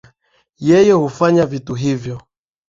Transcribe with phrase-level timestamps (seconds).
[0.67, 2.15] yeye hufanya vitu hivyo